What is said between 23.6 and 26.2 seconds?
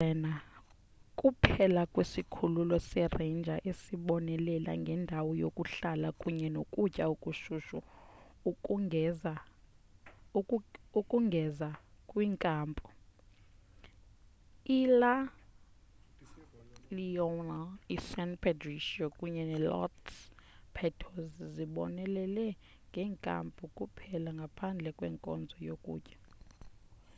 kuphela ngaphandle kwenkonzo yokutya